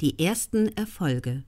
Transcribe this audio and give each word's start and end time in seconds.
Die 0.00 0.16
ersten 0.20 0.68
Erfolge. 0.76 1.42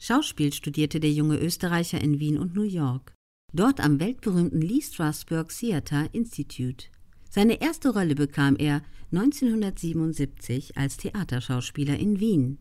Schauspiel 0.00 0.52
studierte 0.52 0.98
der 0.98 1.12
junge 1.12 1.38
Österreicher 1.38 2.00
in 2.00 2.18
Wien 2.18 2.36
und 2.36 2.56
New 2.56 2.64
York. 2.64 3.14
Dort 3.52 3.78
am 3.78 4.00
weltberühmten 4.00 4.60
Lee 4.60 4.82
Strasberg 4.82 5.56
Theater 5.56 6.12
Institute. 6.12 6.86
Seine 7.30 7.60
erste 7.60 7.90
Rolle 7.90 8.16
bekam 8.16 8.56
er 8.56 8.82
1977 9.12 10.76
als 10.76 10.96
Theaterschauspieler 10.96 11.96
in 11.96 12.18
Wien. 12.18 12.58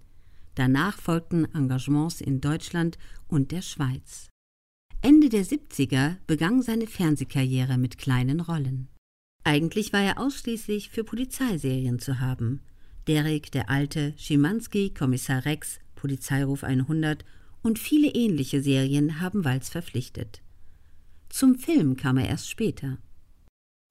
Danach 0.53 0.99
folgten 0.99 1.46
Engagements 1.55 2.21
in 2.21 2.39
Deutschland 2.39 2.99
und 3.28 3.51
der 3.51 3.63
Schweiz. 3.63 4.28
Ende 5.01 5.29
der 5.29 5.44
70er 5.44 6.17
begann 6.28 6.62
seine 6.62 6.85
Fernsehkarriere 6.85 7.79
mit 7.79 7.97
kleinen 7.97 8.41
Rollen. 8.41 8.89
Eigentlich 9.44 9.91
war 9.91 10.03
er 10.03 10.19
ausschließlich 10.19 10.91
für 10.91 11.03
Polizeiserien 11.03 11.97
zu 11.97 12.19
haben. 12.19 12.62
Derek 13.08 13.51
der 13.51 13.69
Alte, 13.69 14.13
Schimanski, 14.17 14.94
Kommissar 14.94 15.46
Rex, 15.46 15.79
Polizeiruf 15.96 16.63
100 16.63 17.23
und 17.61 17.80
viele 17.80 18.09
ähnliche 18.09 18.61
Serien 18.61 19.21
haben 19.21 19.45
Walz 19.45 19.70
verpflichtet. 19.70 20.41
Zum 21.30 21.55
Film 21.55 21.95
kam 21.95 22.17
er 22.17 22.27
erst 22.27 22.49
später. 22.49 22.97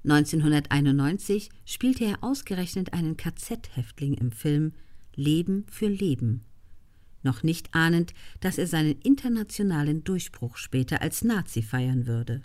1991 0.05 1.51
spielte 1.65 2.05
er 2.05 2.23
ausgerechnet 2.23 2.93
einen 2.93 3.17
KZ-Häftling 3.17 4.15
im 4.15 4.33
Film 4.33 4.73
Leben 5.15 5.65
für 5.71 5.89
Leben, 5.89 6.45
noch 7.27 7.43
nicht 7.43 7.75
ahnend, 7.75 8.15
dass 8.41 8.57
er 8.57 8.69
seinen 8.69 9.01
internationalen 9.01 10.05
Durchbruch 10.05 10.57
später 10.57 11.03
als 11.03 11.25
Nazi 11.25 11.61
feiern 11.61 12.07
würde. 12.07 12.41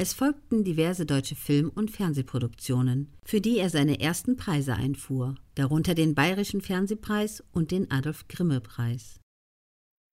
Es 0.00 0.12
folgten 0.12 0.62
diverse 0.62 1.06
deutsche 1.06 1.34
Film- 1.34 1.72
und 1.74 1.90
Fernsehproduktionen, 1.90 3.12
für 3.24 3.40
die 3.40 3.58
er 3.58 3.68
seine 3.68 3.98
ersten 3.98 4.36
Preise 4.36 4.74
einfuhr, 4.74 5.34
darunter 5.56 5.94
den 5.96 6.14
Bayerischen 6.14 6.60
Fernsehpreis 6.60 7.42
und 7.50 7.72
den 7.72 7.90
Adolf-Grimme-Preis. 7.90 9.18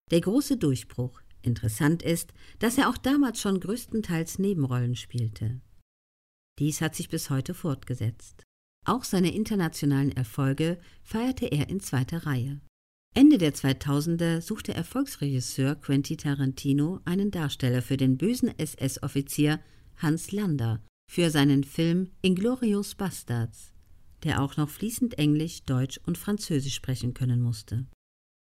Der 0.10 0.22
große 0.22 0.58
Durchbruch. 0.58 1.22
Interessant 1.44 2.02
ist, 2.02 2.34
dass 2.58 2.80
er 2.80 2.90
auch 2.90 2.98
damals 2.98 3.40
schon 3.40 3.60
größtenteils 3.60 4.40
Nebenrollen 4.40 4.96
spielte. 4.96 5.62
Dies 6.58 6.82
hat 6.82 6.96
sich 6.96 7.10
bis 7.10 7.30
heute 7.30 7.54
fortgesetzt. 7.54 8.42
Auch 8.88 9.04
seine 9.04 9.36
internationalen 9.36 10.12
Erfolge 10.12 10.80
feierte 11.04 11.46
er 11.46 11.70
in 11.70 11.80
zweiter 11.80 12.26
Reihe. 12.26 12.60
Ende 13.14 13.38
der 13.38 13.54
2000er 13.54 14.42
suchte 14.42 14.74
Erfolgsregisseur 14.74 15.76
Quentin 15.76 16.18
Tarantino 16.18 17.02
einen 17.06 17.30
Darsteller 17.30 17.84
für 17.84 17.98
den 17.98 18.18
bösen 18.18 18.50
SS-Offizier 18.58 19.60
Hans 19.98 20.32
Lander 20.32 20.82
für 21.12 21.30
seinen 21.30 21.64
Film 21.64 22.12
Inglorious 22.22 22.96
Bastards, 22.96 23.72
der 24.24 24.42
auch 24.42 24.58
noch 24.58 24.70
fließend 24.70 25.18
Englisch, 25.18 25.64
Deutsch 25.64 26.00
und 26.06 26.18
Französisch 26.18 26.76
sprechen 26.76 27.14
können 27.14 27.42
musste. 27.42 27.86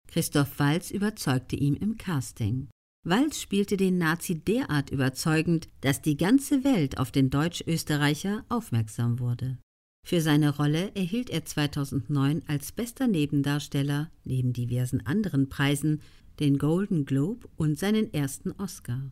Christoph 0.07 0.59
Walz 0.59 0.91
überzeugte 0.91 1.55
ihn 1.55 1.75
im 1.75 1.97
Casting. 1.97 2.69
Walz 3.03 3.39
spielte 3.39 3.77
den 3.77 3.97
Nazi 3.97 4.35
derart 4.35 4.91
überzeugend, 4.91 5.69
dass 5.79 6.01
die 6.01 6.17
ganze 6.17 6.63
Welt 6.63 6.97
auf 6.97 7.11
den 7.11 7.29
Deutsch-Österreicher 7.29 8.45
aufmerksam 8.49 9.19
wurde. 9.19 9.57
Für 10.05 10.21
seine 10.21 10.55
Rolle 10.55 10.93
erhielt 10.95 11.29
er 11.29 11.45
2009 11.45 12.43
als 12.47 12.71
bester 12.71 13.07
Nebendarsteller 13.07 14.11
neben 14.23 14.53
diversen 14.53 15.05
anderen 15.05 15.49
Preisen 15.49 16.01
den 16.39 16.57
Golden 16.57 17.05
Globe 17.05 17.47
und 17.55 17.79
seinen 17.79 18.13
ersten 18.13 18.51
Oscar. 18.51 19.11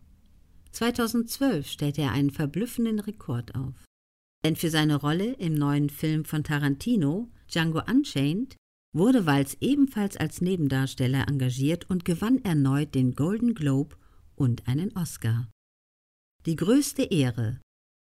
2012 0.80 1.68
stellte 1.68 2.02
er 2.04 2.14
einen 2.14 2.32
verblüffenden 2.32 3.00
Rekord 3.00 3.54
auf. 3.54 3.76
Denn 4.46 4.56
für 4.56 4.70
seine 4.70 4.96
Rolle 4.96 5.34
im 5.34 5.54
neuen 5.54 5.90
Film 5.90 6.24
von 6.24 6.46
Tarantino, 6.46 7.30
Django 7.52 7.82
Unchained, 7.86 8.56
wurde 8.96 9.26
Walz 9.26 9.58
ebenfalls 9.60 10.16
als 10.16 10.40
Nebendarsteller 10.40 11.28
engagiert 11.28 11.90
und 11.90 12.06
gewann 12.06 12.40
erneut 12.46 12.96
den 12.96 13.14
Golden 13.14 13.56
Globe 13.56 13.98
und 14.36 14.70
einen 14.70 14.96
Oscar. 14.96 15.50
Die 16.46 16.56
größte 16.56 17.04
Ehre. 17.04 17.60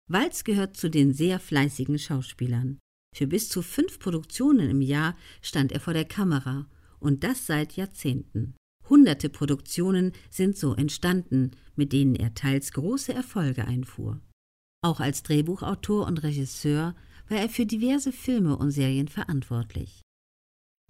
Walz 0.08 0.44
gehört 0.44 0.76
zu 0.76 0.88
den 0.90 1.12
sehr 1.12 1.40
fleißigen 1.40 1.98
Schauspielern. 1.98 2.78
Für 3.16 3.26
bis 3.26 3.48
zu 3.48 3.62
fünf 3.62 3.98
Produktionen 3.98 4.70
im 4.70 4.80
Jahr 4.80 5.16
stand 5.42 5.72
er 5.72 5.80
vor 5.80 5.92
der 5.92 6.04
Kamera 6.04 6.68
und 7.00 7.24
das 7.24 7.46
seit 7.46 7.72
Jahrzehnten. 7.72 8.54
Hunderte 8.90 9.28
Produktionen 9.28 10.12
sind 10.28 10.58
so 10.58 10.74
entstanden, 10.74 11.52
mit 11.76 11.92
denen 11.92 12.16
er 12.16 12.34
teils 12.34 12.72
große 12.72 13.14
Erfolge 13.14 13.64
einfuhr. 13.66 14.20
Auch 14.82 14.98
als 14.98 15.22
Drehbuchautor 15.22 16.06
und 16.06 16.22
Regisseur 16.24 16.96
war 17.28 17.38
er 17.38 17.48
für 17.48 17.66
diverse 17.66 18.12
Filme 18.12 18.56
und 18.56 18.72
Serien 18.72 19.08
verantwortlich. 19.08 20.02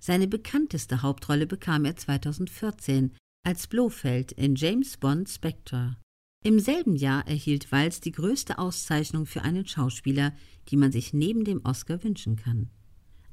Seine 0.02 0.26
bekannteste 0.26 1.02
Hauptrolle 1.02 1.46
bekam 1.46 1.84
er 1.84 1.94
2014 1.94 3.12
als 3.46 3.66
Blofeld 3.66 4.32
in 4.32 4.54
James 4.54 4.96
Bond 4.96 5.28
Spectre. 5.28 5.98
Im 6.42 6.58
selben 6.58 6.96
Jahr 6.96 7.26
erhielt 7.28 7.70
Walz 7.70 8.00
die 8.00 8.12
größte 8.12 8.58
Auszeichnung 8.58 9.26
für 9.26 9.42
einen 9.42 9.66
Schauspieler, 9.66 10.34
die 10.68 10.76
man 10.78 10.90
sich 10.90 11.12
neben 11.12 11.44
dem 11.44 11.60
Oscar 11.66 12.02
wünschen 12.02 12.36
kann. 12.36 12.70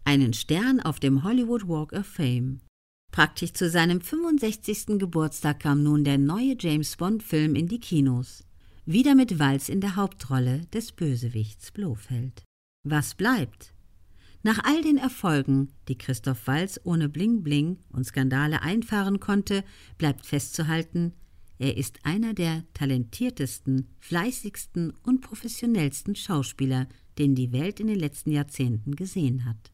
Einen 0.04 0.34
Stern 0.34 0.82
auf 0.82 1.00
dem 1.00 1.24
Hollywood 1.24 1.70
Walk 1.70 1.94
of 1.94 2.06
Fame. 2.06 2.60
Praktisch 3.18 3.54
zu 3.54 3.68
seinem 3.68 4.00
65. 4.00 5.00
Geburtstag 5.00 5.62
kam 5.62 5.82
nun 5.82 6.04
der 6.04 6.20
neue 6.20 6.56
James 6.60 6.96
Bond-Film 6.98 7.56
in 7.56 7.68
die 7.68 7.80
Kinos. 7.80 8.44
Wieder 8.86 9.16
mit 9.16 9.40
Walz 9.40 9.70
in 9.70 9.82
der 9.82 9.96
Hauptrolle 9.96 10.68
des 10.72 10.92
Bösewichts 10.92 11.72
Blofeld. 11.72 12.44
Was 12.84 13.16
bleibt? 13.16 13.74
Nach 14.44 14.64
all 14.64 14.84
den 14.84 15.00
Erfolgen, 15.00 15.70
die 15.88 15.98
Christoph 15.98 16.46
Walz 16.46 16.80
ohne 16.84 17.10
Bling 17.10 17.42
Bling 17.42 17.80
und 17.90 18.06
Skandale 18.06 18.62
einfahren 18.62 19.20
konnte, 19.20 19.64
bleibt 19.98 20.28
festzuhalten, 20.28 21.14
er 21.58 21.76
ist 21.76 22.06
einer 22.06 22.36
der 22.36 22.66
talentiertesten, 22.76 23.88
fleißigsten 24.00 24.94
und 25.02 25.22
professionellsten 25.22 26.16
Schauspieler, 26.16 26.88
den 27.18 27.34
die 27.34 27.52
Welt 27.52 27.80
in 27.80 27.88
den 27.88 27.98
letzten 27.98 28.30
Jahrzehnten 28.30 28.96
gesehen 28.96 29.46
hat. 29.46 29.72